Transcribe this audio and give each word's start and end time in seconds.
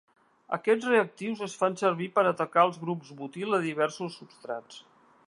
Aquests 0.55 0.87
reactius 0.91 1.43
es 1.49 1.57
fan 1.59 1.77
servir 1.81 2.07
per 2.17 2.25
atacar 2.31 2.65
els 2.71 2.79
grups 2.87 3.15
butil 3.23 3.59
a 3.59 3.63
diversos 3.67 4.21
substrats. 4.23 4.85